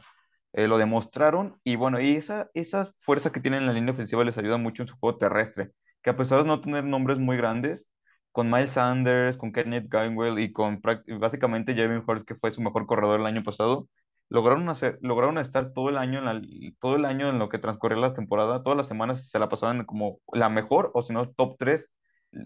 [0.52, 4.24] Eh, lo demostraron y bueno, y esa, esa fuerza que tienen en la línea ofensiva
[4.24, 5.70] les ayuda mucho en su juego terrestre,
[6.02, 7.86] que a pesar de no tener nombres muy grandes,
[8.32, 10.80] con Miles Sanders, con Kenneth Gainwell y con
[11.20, 13.88] básicamente Javin Hurts, que fue su mejor corredor el año pasado,
[14.28, 17.98] lograron, hacer, lograron estar todo el año en todo el año en lo que transcurrió
[17.98, 21.56] la temporada, todas las semanas se la pasaban como la mejor o si no top
[21.58, 21.86] 3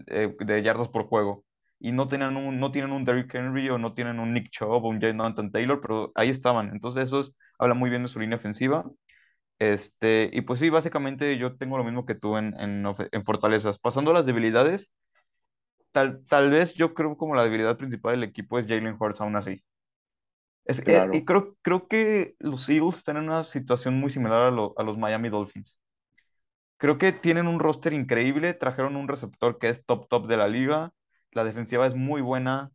[0.07, 1.45] eh, de yardas por juego
[1.79, 4.87] y no, un, no tienen un Derrick Henry o no tienen un Nick Chubb o
[4.89, 6.69] un Jonathan Taylor, pero ahí estaban.
[6.69, 8.85] Entonces eso es habla muy bien de su línea ofensiva.
[9.59, 13.79] Este, y pues sí, básicamente yo tengo lo mismo que tú en, en, en fortalezas.
[13.79, 14.91] Pasando a las debilidades,
[15.91, 19.35] tal, tal vez yo creo como la debilidad principal del equipo es Jalen Hurts aún
[19.37, 19.63] así.
[20.65, 24.51] Es, eh, y creo, creo que los Eagles están en una situación muy similar a,
[24.51, 25.79] lo- a los Miami Dolphins.
[26.77, 30.47] Creo que tienen un roster increíble, trajeron un receptor que es top top de la
[30.49, 30.91] liga,
[31.31, 32.71] la defensiva es muy buena,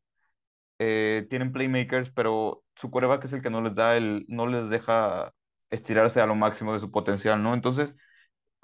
[0.79, 4.71] eh, tienen playmakers, pero su quarterback es el que no les da el, no les
[4.71, 5.33] deja
[5.71, 7.55] estirarse a lo máximo de su potencial, ¿no?
[7.55, 7.95] Entonces,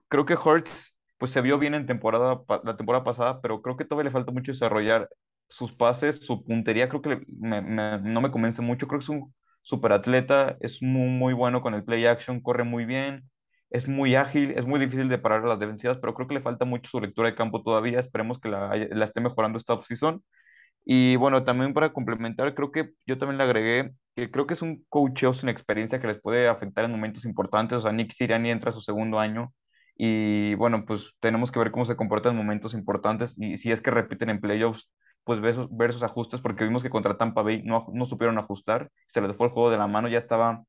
[0.09, 3.85] creo que Hurts pues se vio bien en temporada, la temporada pasada, pero creo que
[3.85, 5.09] todavía le falta mucho desarrollar
[5.48, 7.62] sus pases, su puntería, creo que me-
[8.00, 11.74] no me convence mucho, creo que es un super atleta, es muy, muy bueno con
[11.74, 13.31] el play action, corre muy bien,
[13.70, 16.40] es muy ágil, es muy difícil de parar a las defensivas, pero creo que le
[16.42, 20.22] falta mucho su lectura de campo todavía, esperemos que la, la esté mejorando esta offseason
[20.84, 24.62] y bueno, también para complementar, creo que yo también le agregué que creo que es
[24.62, 27.78] un coacheo sin experiencia que les puede afectar en momentos importantes.
[27.78, 29.52] O sea, Nick Sirianni entra a su segundo año
[29.96, 33.80] y bueno, pues tenemos que ver cómo se comporta en momentos importantes y si es
[33.80, 34.90] que repiten en playoffs,
[35.24, 38.38] pues ver esos, ver esos ajustes, porque vimos que contra Tampa Bay no, no supieron
[38.38, 40.64] ajustar, se les fue el juego de la mano, ya estaba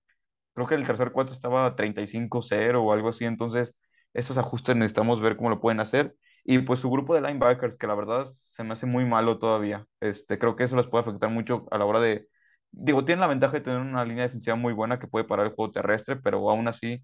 [0.54, 3.76] Creo que el tercer cuarto estaba 35-0 o algo así, entonces
[4.14, 6.16] esos ajustes necesitamos ver cómo lo pueden hacer.
[6.46, 9.86] Y pues su grupo de linebackers, que la verdad se me hace muy malo todavía.
[10.00, 12.28] Este, creo que eso les puede afectar mucho a la hora de...
[12.72, 15.54] Digo, tienen la ventaja de tener una línea defensiva muy buena que puede parar el
[15.54, 17.04] juego terrestre, pero aún así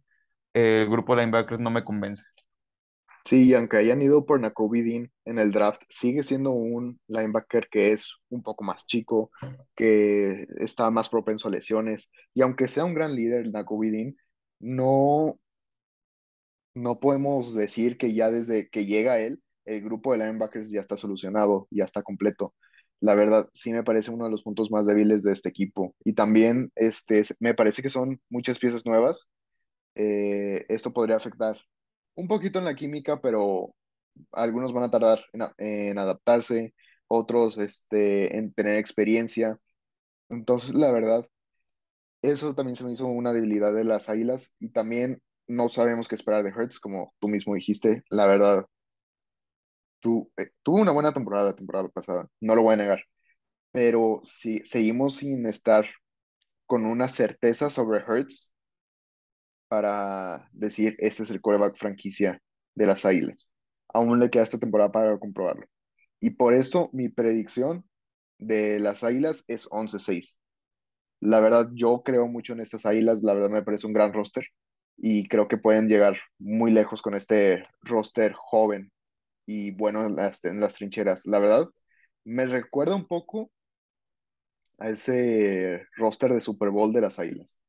[0.54, 2.24] el grupo de linebackers no me convence.
[3.26, 7.68] sí, y aunque hayan ido por Nakobe Dean en el draft, sigue siendo un linebacker
[7.70, 9.32] que es un poco más chico,
[9.76, 14.16] que está más propenso a lesiones, y aunque sea un gran líder, Nakobe Dean,
[14.60, 15.40] no,
[16.74, 20.98] no podemos decir que ya desde que llega él, el grupo de linebackers ya está
[20.98, 22.54] solucionado, ya está completo.
[23.00, 25.96] La verdad, sí me parece uno de los puntos más débiles de este equipo.
[26.06, 29.28] Y también este, me parece que son muchas piezas nuevas.
[29.96, 31.58] Eh, esto podría afectar
[32.16, 33.76] un poquito en la química, pero
[34.32, 36.74] algunos van a tardar en, en adaptarse,
[37.08, 39.60] otros este, en tener experiencia.
[40.30, 41.28] Entonces, la verdad,
[42.22, 46.16] eso también se me hizo una debilidad de las Águilas y también no sabemos qué
[46.16, 48.04] esperar de Hertz, como tú mismo dijiste.
[48.10, 48.66] La verdad,
[50.02, 53.04] tú, eh, tuvo una buena temporada la temporada pasada, no lo voy a negar,
[53.72, 55.86] pero si seguimos sin estar
[56.66, 58.54] con una certeza sobre Hertz
[59.68, 62.42] para decir este es el quarterback franquicia
[62.76, 63.50] de las Águilas.
[63.94, 65.66] Aún le queda esta temporada para comprobarlo.
[66.20, 67.86] Y por esto mi predicción
[68.38, 70.40] de las Águilas es 11-6.
[71.22, 74.46] La verdad, yo creo mucho en estas Águilas, la verdad me parece un gran roster
[74.98, 78.92] y creo que pueden llegar muy lejos con este roster joven
[79.46, 81.26] y bueno en las, las trincheras.
[81.26, 81.68] La verdad,
[82.26, 83.52] me recuerda un poco
[84.80, 87.60] a ese roster de Super Bowl de las Águilas.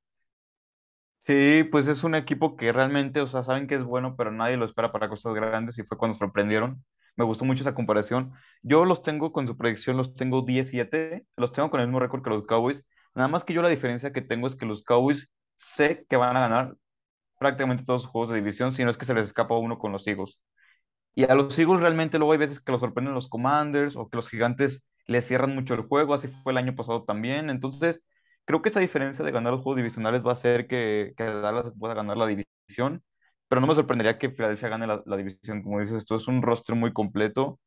[1.25, 4.57] Sí, pues es un equipo que realmente, o sea, saben que es bueno, pero nadie
[4.57, 6.85] lo espera para cosas grandes y fue cuando sorprendieron.
[7.17, 8.33] Me gustó mucho esa comparación.
[8.63, 12.23] Yo los tengo con su predicción, los tengo 17, los tengo con el mismo récord
[12.25, 12.85] que los Cowboys.
[13.15, 16.37] Nada más que yo la diferencia que tengo es que los Cowboys sé que van
[16.37, 16.77] a ganar
[17.39, 19.93] prácticamente todos sus juegos de división, si no es que se les escapa uno con
[19.93, 20.39] los Eagles.
[21.15, 24.17] Y a los Eagles realmente luego hay veces que los sorprenden los Commanders o que
[24.17, 27.51] los Gigantes les cierran mucho el juego, así fue el año pasado también.
[27.51, 28.01] Entonces,
[28.45, 31.73] creo que esa diferencia de ganar los juegos divisionales va a hacer que, que Dallas
[31.79, 33.03] pueda ganar la división,
[33.49, 36.75] pero no me sorprendería que Filadelfia gane la, división, como dices, esto es un roster
[36.77, 37.61] muy completo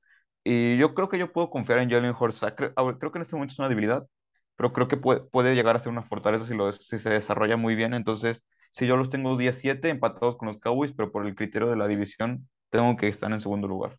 [0.43, 2.37] y yo creo que yo puedo confiar en Jalen Hurts.
[2.39, 4.07] Sea, Creo, creo que en este momento es una debilidad,
[4.55, 7.57] pero creo que puede, puede llegar a ser una fortaleza si, lo, si se desarrolla
[7.57, 7.93] muy bien.
[7.93, 11.77] Entonces, si yo los tengo 17 empatados con los Cowboys, pero por el criterio de
[11.77, 13.97] la división, tengo que estar en segundo lugar.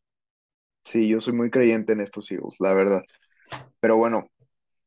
[0.85, 3.03] Sí, yo soy muy creyente en estos Eagles, la verdad.
[3.81, 4.29] Pero bueno,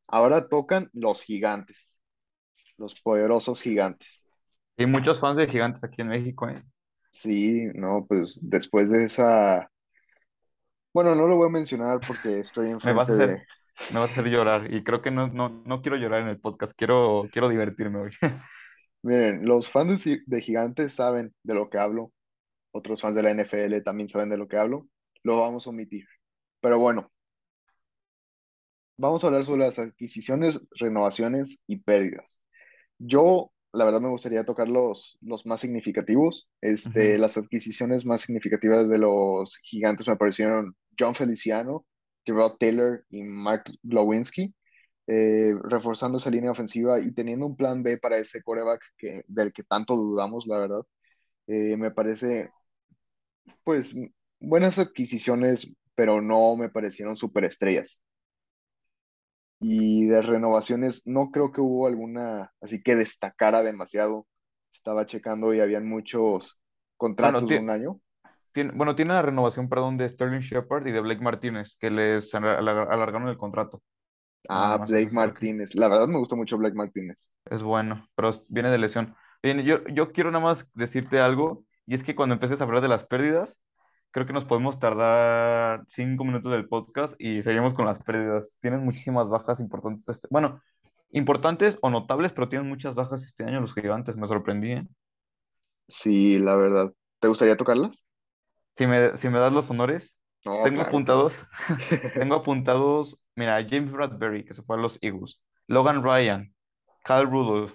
[0.08, 2.02] ahora tocan los gigantes,
[2.78, 4.28] los poderosos gigantes.
[4.76, 6.64] Y muchos fans de Gigantes aquí en México, ¿eh?
[7.12, 9.70] Sí, no, pues después de esa,
[10.92, 13.46] bueno, no lo voy a mencionar porque estoy Me vas a enfrente hacer, de,
[13.92, 16.40] me vas a hacer llorar y creo que no, no, no quiero llorar en el
[16.40, 18.10] podcast, quiero, quiero divertirme hoy.
[19.02, 22.12] miren, los fans de, de gigantes saben de lo que hablo,
[22.72, 24.88] otros fans de la NFL también saben de lo que hablo,
[25.22, 26.06] lo vamos a omitir.
[26.60, 27.10] Pero bueno,
[28.96, 32.40] vamos a hablar sobre las adquisiciones, renovaciones y pérdidas.
[32.98, 36.50] Yo, la verdad, me gustaría tocar los, los más significativos.
[36.60, 37.22] Este, Ujú.
[37.22, 41.86] las adquisiciones más significativas de los gigantes me parecieron John Feliciano,
[42.24, 44.54] Tyrod Taylor y Mark Glowinski,
[45.06, 49.52] eh, reforzando esa línea ofensiva y teniendo un plan B para ese quarterback que, del
[49.52, 50.82] que tanto dudamos, la verdad.
[51.48, 52.50] Eh, me parece,
[53.64, 53.94] pues,
[54.40, 58.02] buenas adquisiciones, pero no me parecieron superestrellas.
[59.60, 64.26] Y de renovaciones, no creo que hubo alguna así que destacara demasiado.
[64.72, 66.58] Estaba checando y habían muchos
[67.16, 68.00] Bueno, contratos de un año.
[68.52, 72.34] tiene, bueno, tiene la renovación, perdón, de Sterling Shepard y de Blake Martínez, que les
[72.34, 73.82] alar- alar- alargaron el contrato.
[74.48, 75.74] Ah, Blake Martínez.
[75.74, 77.30] La verdad me gusta mucho Blake Martínez.
[77.46, 79.16] es bueno, pero viene de lesión.
[79.42, 82.82] Bien, yo, yo quiero nada más decirte algo, y es que cuando empieces a hablar
[82.82, 83.62] de las pérdidas,
[84.12, 88.58] creo que nos podemos tardar cinco minutos del podcast y seguimos con las pérdidas.
[88.60, 90.08] Tienes muchísimas bajas importantes.
[90.08, 90.62] Este, bueno,
[91.12, 94.88] importantes o notables, pero tienen muchas bajas este año los gigantes, me sorprendí, ¿eh?
[95.88, 96.94] Sí, la verdad.
[97.20, 98.06] ¿Te gustaría tocarlas?
[98.72, 100.82] Si me, si me das los honores, No, tengo claro.
[100.82, 101.34] apuntados,
[102.14, 106.54] tengo apuntados, mira, James Bradbury, que se fue a los Eagles, Logan Ryan,
[107.04, 107.74] Kyle Rudolph,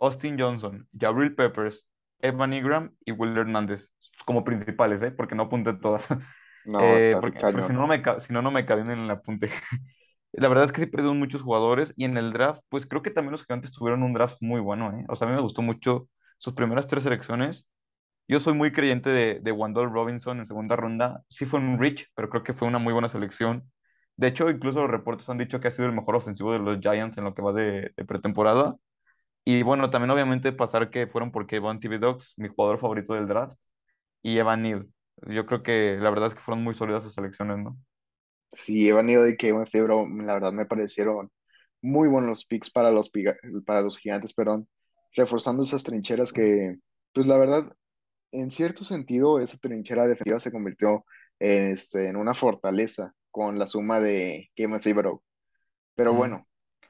[0.00, 1.86] Austin Johnson, Jabril Peppers,
[2.20, 3.90] Evan Ingram y Will Hernández,
[4.26, 5.10] como principales, ¿eh?
[5.10, 6.06] Porque no apunté todas.
[6.64, 8.98] No, Eh, está porque, porque si no, no me, si no, no me cabían en
[8.98, 9.50] el apunte.
[10.32, 13.10] La verdad es que sí perdieron muchos jugadores y en el draft, pues creo que
[13.10, 15.04] también los gigantes tuvieron un draft muy bueno, ¿eh?
[15.08, 17.66] O sea, a mí me gustó mucho sus primeras tres selecciones.
[18.28, 21.22] Yo soy muy creyente de, de Wandale Robinson en segunda ronda.
[21.28, 23.70] Sí fue un reach, pero creo que fue una muy buena selección.
[24.16, 26.80] De hecho, incluso los reportes han dicho que ha sido el mejor ofensivo de los
[26.80, 28.76] Giants en lo que va de, de pretemporada.
[29.46, 33.28] Y bueno, también obviamente pasar que fueron porque Van TV Dogs, mi jugador favorito del
[33.28, 33.58] draft,
[34.22, 34.88] y Evan Neal.
[35.28, 37.78] Yo creo que la verdad es que fueron muy sólidas sus selecciones, ¿no?
[38.52, 41.30] Sí, Evan Neal y Kevin Thibodeau, la verdad me parecieron
[41.82, 43.10] muy buenos los picks para los,
[43.66, 44.68] para los gigantes, perdón,
[45.14, 46.76] reforzando esas trincheras que,
[47.12, 47.72] pues la verdad,
[48.32, 51.04] en cierto sentido, esa trinchera defensiva se convirtió
[51.40, 55.22] en, este, en una fortaleza con la suma de Kevin Thibodeau.
[55.94, 56.16] Pero Mm.
[56.16, 56.46] bueno,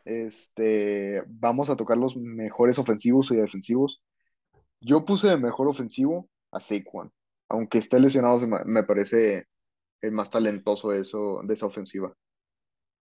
[0.06, 4.02] este, vamos a tocar los mejores ofensivos y defensivos.
[4.80, 7.12] Yo puse de mejor ofensivo a Saquon,
[7.48, 9.46] aunque esté lesionado, me parece
[10.00, 12.14] el más talentoso de, eso, de esa ofensiva.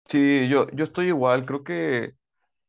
[0.06, 1.44] Sí, yo, yo estoy igual.
[1.46, 2.14] Creo que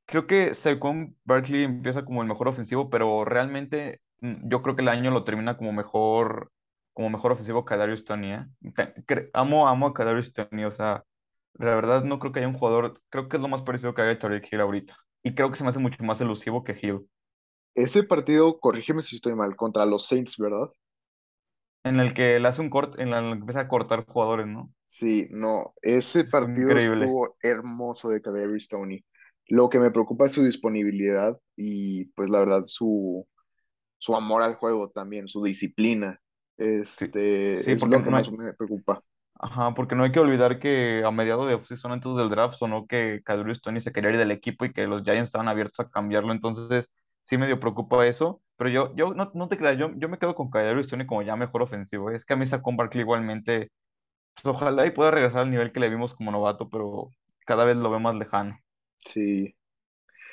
[0.05, 4.81] Creo que Saquon Barkley empieza como el mejor ofensivo, pero realmente mm, yo creo que
[4.81, 6.51] el año lo termina como mejor,
[6.93, 8.45] como mejor ofensivo Kadarius Toney, ¿eh?
[9.33, 11.03] Amo, amo a Kadarius Toney, o sea,
[11.55, 14.01] la verdad no creo que haya un jugador, creo que es lo más parecido que
[14.01, 14.97] haya Tyreek Hill ahorita.
[15.23, 17.07] Y creo que se me hace mucho más elusivo que Hill,
[17.75, 20.71] Ese partido, corrígeme si estoy mal, contra los Saints, ¿verdad?
[21.85, 24.73] en el que le hace un corte, en el que empieza a cortar jugadores, ¿no?
[24.85, 26.77] Sí, no, ese partido increíble.
[26.77, 29.03] estuvo hermoso de Kadarius Toney.
[29.47, 33.27] Lo que me preocupa es su disponibilidad y pues la verdad su,
[33.99, 36.21] su amor al juego también, su disciplina.
[36.95, 39.03] Sí, Este sí, es porque lo que no hay, más me preocupa.
[39.45, 42.87] Ajá, porque no hay que olvidar que a mediados de offseason antes del draft sonó
[42.87, 45.89] que Kadarius Toney se quería ir del equipo y que los Giants estaban abiertos a
[45.89, 46.89] cambiarlo, entonces
[47.23, 50.33] sí medio preocupa eso, pero yo, yo no, no te creas, yo, yo me quedo
[50.33, 53.69] con Kadarius Toney como ya mejor ofensivo, es que a mí Saquon Barkley igualmente,
[54.35, 57.09] pues ojalá y pueda regresar al nivel que le vimos como novato, pero
[57.45, 58.57] cada vez lo veo más lejano.
[59.05, 59.55] Sí,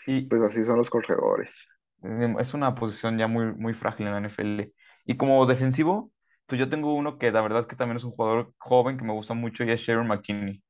[0.06, 1.66] Y pues así son los corredores.
[2.02, 4.72] es una posición ya muy, muy frágil en la NFL.
[5.04, 6.12] Y como defensivo,
[6.50, 9.04] pues yo tengo uno que la verdad es que también es un jugador joven que
[9.04, 10.62] me gusta mucho y es Sharon McKinney.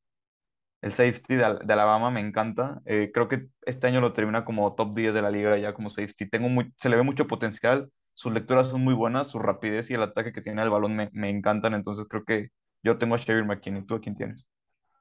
[0.82, 2.82] El safety de, de Alabama me encanta.
[2.86, 5.90] Eh, creo que este año lo termina como top 10 de la liga ya como
[5.90, 6.28] safety.
[6.30, 7.90] Tengo muy, se le ve mucho potencial.
[8.14, 11.10] Sus lecturas son muy buenas, su rapidez y el ataque que tiene al balón me,
[11.14, 11.74] me encantan.
[11.74, 12.50] Entonces creo que
[12.84, 13.86] yo tengo a Xavier McKinney.
[13.86, 14.46] ¿Tú a quién tienes?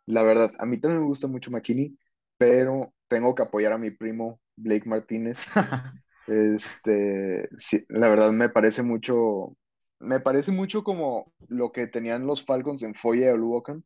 [0.06, 1.98] La verdad, a mí también me gusta mucho McKinney,
[2.38, 5.40] pero tengo que apoyar a mi primo Blake Martínez.
[6.28, 9.58] Este, sí, la verdad me parece mucho,
[10.00, 13.84] me parece mucho como lo que tenían los Falcons en Foye y Oluokan.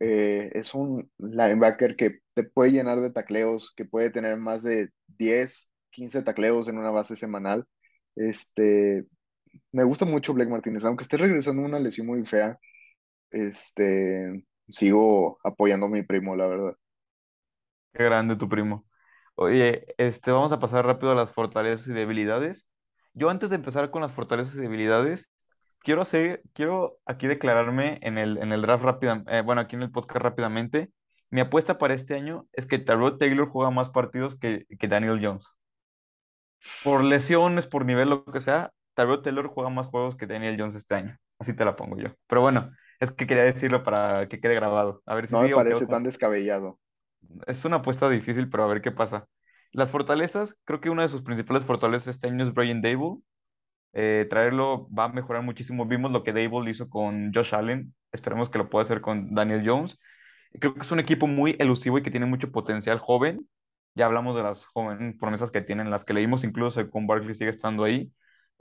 [0.00, 4.90] Eh, es un linebacker que te puede llenar de tacleos, que puede tener más de
[5.18, 7.66] 10, 15 tacleos en una base semanal.
[8.16, 9.06] Este,
[9.72, 12.58] me gusta mucho Blake Martínez, aunque esté regresando una lesión muy fea.
[13.30, 16.74] Este, sigo apoyando a mi primo, la verdad.
[17.92, 18.86] Qué grande tu primo.
[19.34, 22.66] Oye, este, vamos a pasar rápido a las fortalezas y debilidades.
[23.14, 25.30] Yo antes de empezar con las fortalezas y debilidades,
[25.80, 29.82] quiero hacer, quiero aquí declararme en el, en el draft rápida, eh, bueno, aquí en
[29.82, 30.90] el podcast rápidamente.
[31.30, 35.20] Mi apuesta para este año es que Tyrod Taylor juega más partidos que, que Daniel
[35.22, 35.46] Jones.
[36.82, 40.74] Por lesiones, por nivel, lo que sea, Tyrod Taylor juega más juegos que Daniel Jones
[40.74, 41.18] este año.
[41.38, 42.10] Así te la pongo yo.
[42.28, 42.70] Pero bueno,
[43.00, 45.02] es que quería decirlo para que quede grabado.
[45.06, 46.78] A ver si No me parece tan descabellado.
[47.46, 49.26] es una apuesta difícil, pero a ver qué pasa.
[49.72, 53.18] Las fortalezas, creo que una de sus principales fortalezas este año es Brian Dable.
[53.94, 55.86] Eh, traerlo va a mejorar muchísimo.
[55.86, 57.94] Vimos lo que Dable hizo con Josh Allen.
[58.12, 59.98] Esperemos que lo pueda hacer con Daniel Jones.
[60.60, 63.48] Creo que es un equipo muy elusivo y que tiene mucho potencial joven.
[63.94, 67.50] Ya hablamos de las jóvenes promesas que tienen, las que leímos, incluso con Barkley sigue
[67.50, 68.12] estando ahí.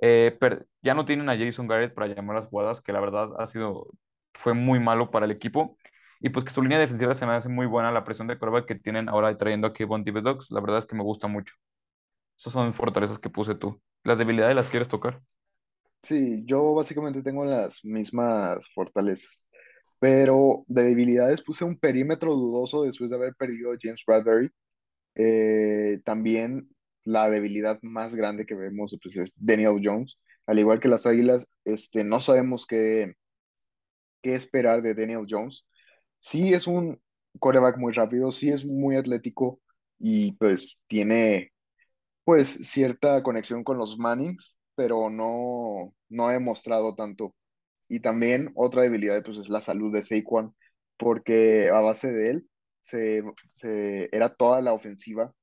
[0.02, 3.30] Eh, per- ya no tienen a Jason Garrett para llamar las jugadas, que la verdad
[3.40, 3.88] ha sido,
[4.34, 5.78] fue muy malo para el equipo.
[6.22, 8.68] Y pues que su línea defensiva se me hace muy buena, la presión de quarterback
[8.68, 11.56] que tienen ahora trayendo aquí Von Dogs, la verdad es que me gusta mucho.
[12.38, 13.82] Esas son fortalezas que puse tú.
[14.04, 15.22] ¿Las debilidades las quieres tocar?
[16.04, 19.48] Sí, yo básicamente tengo las mismas fortalezas,
[20.00, 24.50] pero de debilidades puse un perímetro dudoso después de haber perdido a James Bradbury.
[25.16, 26.70] Eh, también
[27.04, 30.18] la debilidad más grande que vemos pues, es Daniel Jones.
[30.48, 33.14] Al igual que las Águilas, este, no sabemos qué,
[34.22, 35.66] qué esperar de Daniel Jones.
[36.22, 37.02] Sí es un
[37.40, 39.60] coreback muy rápido, sí es muy atlético
[39.98, 41.52] y pues tiene
[42.24, 47.36] pues cierta conexión con los Mannings, pero no, no ha demostrado tanto.
[47.90, 50.56] Y también otra debilidad pues es la salud de Saquon,
[50.98, 52.48] porque a base de él
[52.82, 53.24] se,
[53.56, 55.34] se, era toda la ofensiva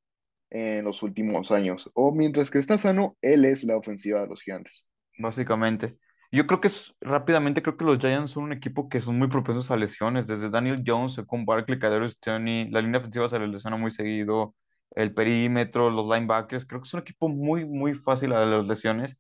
[0.51, 1.91] en los últimos años.
[1.95, 4.87] O mientras que está sano, él es la ofensiva de los gigantes.
[5.19, 5.99] Básicamente.
[6.31, 9.29] Yo creo que es, rápidamente creo que los Giants son un equipo que son muy
[9.29, 10.27] propensos a lesiones.
[10.27, 14.55] Desde Daniel Jones, con Barkley, Kadarius Stoney, la línea ofensiva se les lesiona muy seguido,
[14.91, 16.67] el perímetro, los linebackers.
[16.67, 19.17] Creo que es un equipo muy, muy fácil a las lesiones.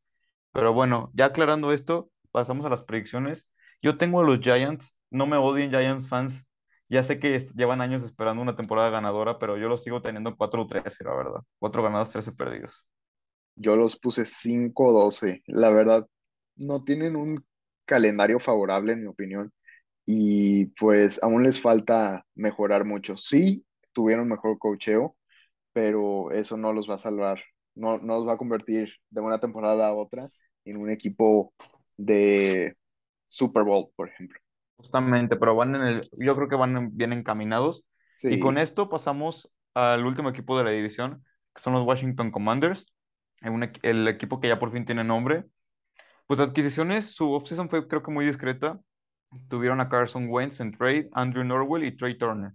[0.53, 3.49] Pero bueno, ya aclarando esto, pasamos a las predicciones.
[3.83, 6.44] Yo tengo a los Giants, no me odien Giants fans,
[6.90, 11.05] ya sé que llevan años esperando una temporada ganadora, pero yo los sigo teniendo 4-13,
[11.05, 11.40] la verdad.
[11.59, 12.87] 4 ganados, 13 perdidos.
[13.57, 15.42] Yo los puse 5-12.
[15.47, 16.07] La verdad,
[16.59, 17.44] no tienen un
[17.85, 19.53] calendario favorable, en mi opinión.
[20.05, 23.16] Y pues aún les falta mejorar mucho.
[23.16, 25.16] Sí, tuvieron mejor cocheo,
[25.73, 27.40] pero eso no los va a salvar.
[27.75, 30.31] No, no los va a convertir de una temporada a otra
[30.64, 31.53] en un equipo
[31.97, 32.77] de
[33.29, 34.38] Super Bowl, por ejemplo.
[34.77, 37.85] Justamente, pero van en el, yo creo que van bien encaminados.
[38.23, 42.92] Y con esto pasamos al último equipo de la división, que son los Washington Commanders,
[43.83, 45.44] el equipo que ya por fin tiene nombre.
[46.29, 48.81] Pues adquisiciones, su offseason fue creo que muy discreta.
[49.49, 52.53] Tuvieron a Carson Wentz en trade, Andrew Norwell y Trey Turner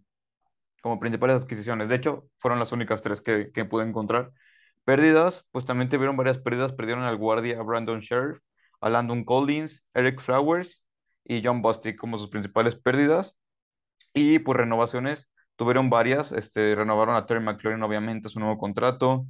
[0.84, 1.90] como principales adquisiciones.
[1.90, 4.32] De hecho, fueron las únicas tres que, que pude encontrar.
[4.84, 6.74] Pérdidas, pues también tuvieron varias pérdidas.
[6.74, 8.40] Perdieron al guardia Brandon Sheriff,
[8.82, 10.86] a Landon Collins, Eric Flowers
[11.24, 13.36] y John Bostic como sus principales pérdidas.
[14.14, 16.34] Y pues renovaciones, tuvieron varias.
[16.34, 19.26] Este, renovaron a Terry McLaurin, obviamente, su nuevo contrato.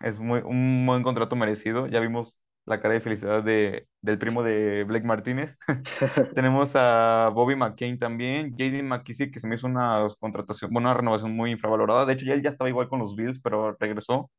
[0.00, 1.86] Es muy, un buen contrato merecido.
[1.86, 5.56] Ya vimos la cara de felicidad de, del primo de Blake Martínez.
[6.34, 11.34] Tenemos a Bobby McCain también, JD McKissick, que se me hizo una contratación, una renovación
[11.34, 12.06] muy infravalorada.
[12.06, 14.30] De hecho, ya él ya estaba igual con los Bills, pero regresó.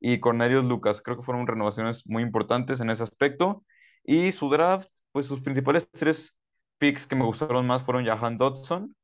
[0.00, 3.64] Y Cornelius Lucas, creo que fueron renovaciones muy importantes en ese aspecto.
[4.04, 6.34] Y su draft, pues sus principales tres
[6.78, 8.96] picks que me gustaron más fueron Jahan Dodson,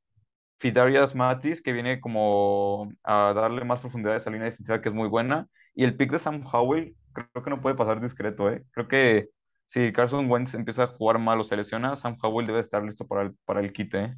[0.58, 4.94] Fidarias Matis, que viene como a darle más profundidad a esa línea defensiva que es
[4.94, 6.96] muy buena, y el pick de Sam Howell,
[7.32, 8.64] creo que no puede pasar discreto, ¿eh?
[8.72, 9.28] Creo que
[9.66, 13.06] si Carson Wentz empieza a jugar mal o se lesiona, Sam Howell debe estar listo
[13.06, 14.16] para el, para el quite, ¿eh?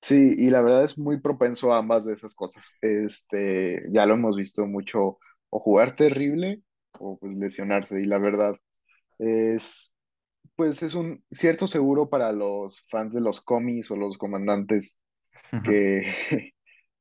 [0.00, 2.76] Sí, y la verdad es muy propenso a ambas de esas cosas.
[2.82, 6.62] Este, ya lo hemos visto mucho, o jugar terrible
[6.98, 8.54] o pues lesionarse, y la verdad
[9.18, 9.92] es,
[10.56, 14.96] pues es un cierto seguro para los fans de los comis o los comandantes
[15.64, 16.02] que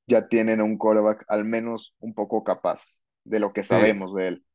[0.08, 4.46] ya tienen un quarterback al menos un poco capaz de lo que sabemos de él.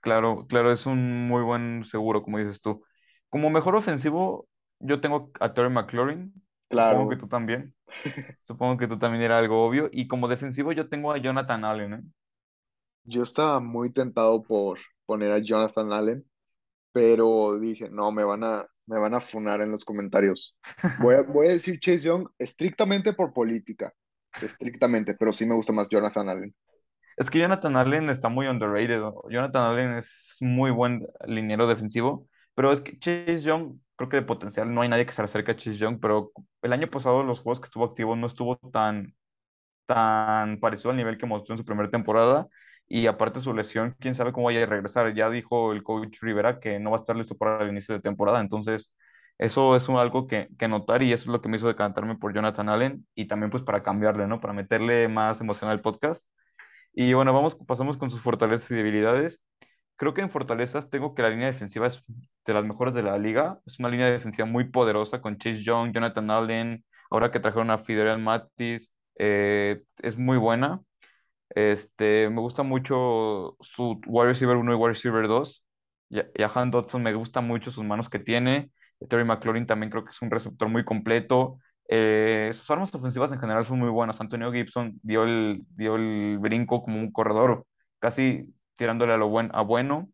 [0.00, 2.84] Claro, claro, es un muy buen seguro, como dices tú.
[3.28, 4.48] Como mejor ofensivo,
[4.78, 6.32] yo tengo a Terry McLaurin.
[6.68, 6.98] Claro.
[6.98, 7.74] Supongo que tú también.
[8.42, 9.88] Supongo que tú también era algo obvio.
[9.92, 12.02] Y como defensivo, yo tengo a Jonathan Allen, ¿eh?
[13.04, 16.24] Yo estaba muy tentado por poner a Jonathan Allen,
[16.92, 20.56] pero dije, no, me van a, me van a funar en los comentarios.
[21.00, 23.92] Voy a, voy a decir Chase Young estrictamente por política,
[24.40, 26.54] estrictamente, pero sí me gusta más Jonathan Allen.
[27.16, 29.02] Es que Jonathan Allen está muy underrated.
[29.30, 34.22] Jonathan Allen es muy buen liniero defensivo, pero es que Chase Young, creo que de
[34.22, 37.40] potencial no hay nadie que se acerque a Chase Young, pero el año pasado los
[37.40, 39.14] juegos que estuvo activo no estuvo tan,
[39.86, 42.48] tan parecido al nivel que mostró en su primera temporada.
[42.88, 45.14] Y aparte su lesión, quién sabe cómo vaya a regresar.
[45.14, 48.00] Ya dijo el coach Rivera que no va a estar listo para el inicio de
[48.00, 48.40] temporada.
[48.40, 48.92] Entonces,
[49.38, 52.34] eso es algo que, que, notar y eso es lo que me hizo decantarme por
[52.34, 54.40] Jonathan Allen y también pues para cambiarle, ¿no?
[54.40, 56.26] Para meterle más emoción al podcast.
[56.96, 59.42] Y bueno, vamos, pasamos con sus fortalezas y debilidades.
[59.96, 62.04] Creo que en fortalezas tengo que la línea defensiva es
[62.46, 63.60] de las mejores de la liga.
[63.66, 67.78] Es una línea defensiva muy poderosa con Chase Young, Jonathan Allen, ahora que trajeron a
[67.78, 70.82] Fidel Matis, eh, es muy buena.
[71.50, 75.64] Este, me gusta mucho su wide receiver 1 y wide receiver 2.
[76.10, 78.70] Y a Han Dodson me gusta mucho sus manos que tiene.
[79.08, 81.58] Terry McLaurin también creo que es un receptor muy completo.
[81.88, 84.20] Eh, sus armas ofensivas en general son muy buenas.
[84.20, 87.66] Antonio Gibson dio el, dio el brinco como un corredor,
[87.98, 90.10] casi tirándole a lo buen, a bueno.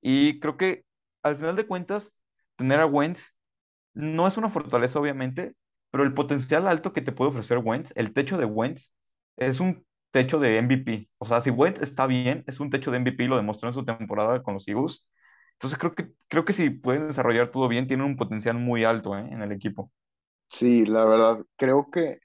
[0.00, 0.84] Y creo que
[1.22, 2.12] al final de cuentas,
[2.56, 3.34] tener a Wentz
[3.94, 5.54] no es una fortaleza, obviamente,
[5.90, 8.92] pero el potencial alto que te puede ofrecer Wentz, el techo de Wentz,
[9.36, 11.10] es un techo de MVP.
[11.18, 13.84] O sea, si Wentz está bien, es un techo de MVP, lo demostró en su
[13.84, 15.06] temporada con los Eagles.
[15.54, 19.16] Entonces creo que, creo que si pueden desarrollar todo bien, tienen un potencial muy alto
[19.16, 19.28] ¿eh?
[19.30, 19.90] en el equipo.
[20.52, 22.18] Sí, la verdad, creo que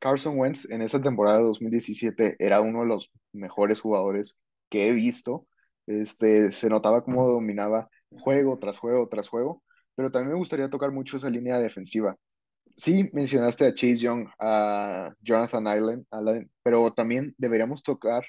[0.00, 4.38] Carson Wentz en esa temporada de 2017 era uno de los mejores jugadores
[4.70, 5.46] que he visto.
[5.86, 9.64] Este, se notaba cómo dominaba juego tras juego tras juego,
[9.96, 12.16] pero también me gustaría tocar mucho esa línea defensiva.
[12.76, 18.24] Sí, mencionaste a Chase Young, a Jonathan Allen, Allen, pero también deberíamos tocar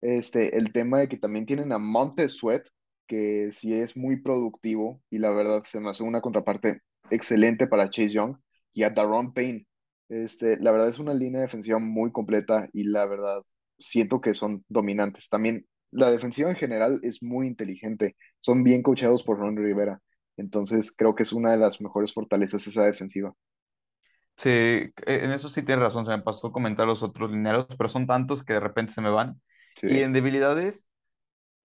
[0.00, 2.68] este, el tema de que también tienen a Montez Sweat,
[3.06, 7.90] que sí es muy productivo y la verdad se me hace una contraparte excelente para
[7.90, 8.36] Chase Young,
[8.72, 9.66] y a Daron Payne,
[10.08, 13.42] este, la verdad es una línea defensiva muy completa y la verdad
[13.78, 15.28] siento que son dominantes.
[15.28, 20.00] También la defensiva en general es muy inteligente, son bien coachados por Ron Rivera.
[20.36, 23.34] Entonces creo que es una de las mejores fortalezas esa defensiva.
[24.36, 27.88] Sí, e, en eso sí tienes razón, se me pasó comentar los otros lineros, pero
[27.88, 29.40] son tantos que de repente se me van.
[29.82, 30.84] Y en debilidades,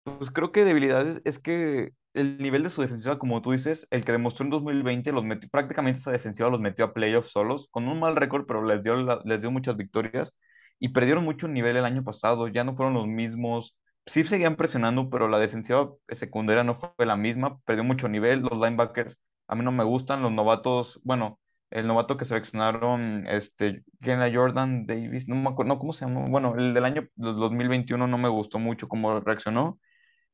[0.04, 4.04] pues creo que debilidades es que el nivel de su defensiva, como tú dices, el
[4.04, 8.00] que demostró en 2020, los prácticamente esa defensiva los metió a playoffs solos, con un
[8.00, 10.34] mal récord, pero les dio, les dio muchas victorias
[10.78, 13.76] y perdieron mucho nivel el año pasado, ya no fueron los mismos.
[14.06, 18.40] Sí seguían presionando, pero la defensiva secundaria no fue la misma, perdió mucho nivel.
[18.40, 19.16] Los linebackers
[19.48, 21.38] a mí no me gustan, los novatos, bueno,
[21.70, 26.28] el novato que seleccionaron, este, Jordan Davis, no me acuerdo, no, ¿cómo se llama?
[26.28, 29.78] Bueno, el del año 2021 no me gustó mucho cómo reaccionó.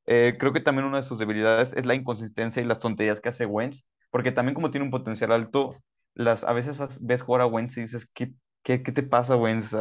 [0.07, 3.31] Eh, creo que también una de sus debilidades es la inconsistencia y las tonterías que
[3.31, 5.77] hace Wentz, porque también como tiene un potencial alto,
[6.15, 8.33] las, a veces ves jugar a Wentz y dices, ¿qué,
[8.63, 9.73] qué, qué te pasa, Wentz?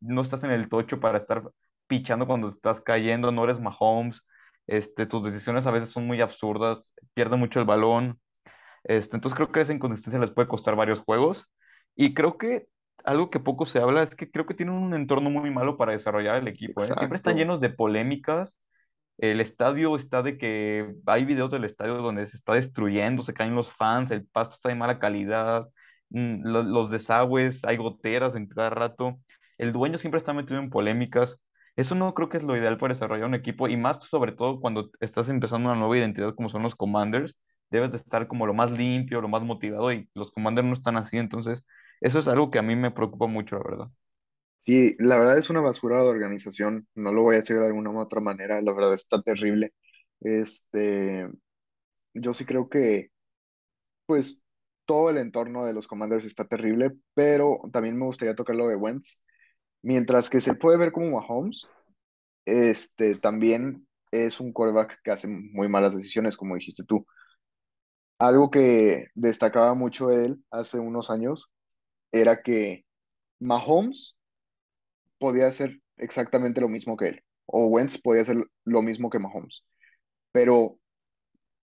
[0.00, 1.42] no estás en el tocho para estar
[1.86, 4.26] pichando cuando estás cayendo, no eres Mahomes,
[4.66, 8.20] este, tus decisiones a veces son muy absurdas, pierde mucho el balón,
[8.84, 11.48] este, entonces creo que esa inconsistencia les puede costar varios juegos,
[11.96, 12.66] y creo que
[13.04, 15.92] algo que poco se habla es que creo que tienen un entorno muy malo para
[15.92, 16.86] desarrollar el equipo, ¿eh?
[16.86, 18.58] Siempre están llenos de polémicas,
[19.18, 23.54] el estadio está de que hay videos del estadio donde se está destruyendo, se caen
[23.54, 25.68] los fans, el pasto está de mala calidad,
[26.10, 29.18] mm, los desagües, hay goteras en cada rato.
[29.58, 31.40] El dueño siempre está metido en polémicas.
[31.76, 34.60] Eso no creo que es lo ideal para desarrollar un equipo y más sobre todo
[34.60, 37.36] cuando estás empezando una nueva identidad como son los Commanders,
[37.70, 40.96] debes de estar como lo más limpio, lo más motivado y los Commanders no están
[40.96, 41.64] así, entonces
[42.00, 43.88] eso es algo que a mí me preocupa mucho, la verdad.
[44.68, 47.90] Sí, la verdad es una basura de organización, no lo voy a decir de alguna
[47.90, 49.72] u otra manera, la verdad está terrible.
[50.20, 51.26] Este,
[52.14, 53.10] yo sí creo que,
[54.06, 54.40] pues,
[54.86, 58.76] todo el entorno de los Commanders está terrible, pero también me gustaría tocar lo de
[58.76, 59.24] Wentz.
[59.82, 61.66] Mientras que se puede ver como Mahomes,
[62.46, 67.06] este, también es un quarterback que hace muy malas decisiones, como dijiste tú.
[68.18, 71.50] Algo que destacaba mucho de él hace unos años
[72.12, 72.84] era que
[73.40, 74.17] Mahomes
[75.18, 79.64] podía hacer exactamente lo mismo que él, o Wentz podía hacer lo mismo que Mahomes,
[80.32, 80.78] pero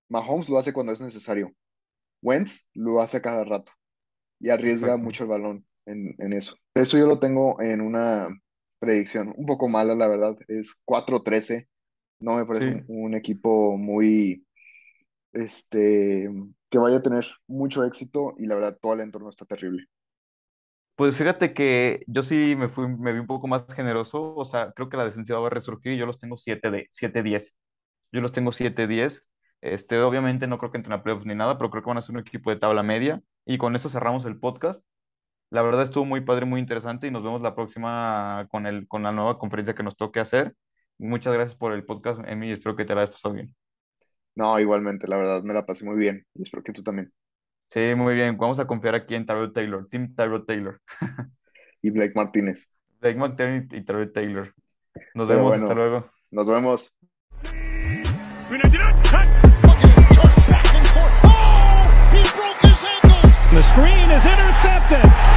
[0.09, 1.51] Mahomes lo hace cuando es necesario.
[2.21, 3.71] Wentz lo hace cada rato
[4.39, 6.55] y arriesga mucho el balón en, eso.
[6.73, 8.27] Eso yo lo tengo en una
[8.79, 10.35] predicción un poco mala, la verdad.
[10.47, 11.67] Es 4-13.
[12.19, 14.45] No me parece un, un, equipo muy,
[15.33, 16.29] este,
[16.69, 19.85] que vaya a tener mucho éxito y la verdad todo el entorno está terrible.
[20.95, 24.71] Pues fíjate que yo sí me fui, me vi un poco más generoso, o sea,
[24.71, 27.55] creo que la defensiva va a resurgir y yo los tengo 7 de 7-10.
[28.11, 29.25] Yo los tengo 7-10.
[29.61, 32.01] Este, obviamente no creo que entren a playoffs ni nada, pero creo que van a
[32.01, 33.21] ser un equipo de tabla media.
[33.45, 34.81] Y con eso cerramos el podcast.
[35.49, 39.03] La verdad estuvo muy padre, muy interesante y nos vemos la próxima con, el, con
[39.03, 40.55] la nueva conferencia que nos toque hacer.
[40.97, 43.55] Muchas gracias por el podcast, Emi, y espero que te la hayas pasado bien.
[44.35, 47.11] No, igualmente, la verdad me la pasé muy bien y espero que tú también.
[47.67, 48.37] Sí, muy bien.
[48.37, 50.81] Vamos a confiar aquí en Tyrell Taylor, Team Tyrell Taylor.
[51.81, 52.69] y Blake Martínez.
[52.99, 54.53] Blake Martínez y Tyrell Taylor.
[55.13, 56.09] Nos vemos, hasta luego.
[56.31, 56.95] Nos vemos.
[63.51, 65.34] The screen is intercepted.